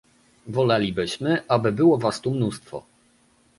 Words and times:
Wolelibyśmy, 0.47 1.47
aby 1.47 1.71
było 1.71 1.97
was 1.97 2.21
tu 2.21 2.31
mnóstwo 2.31 2.83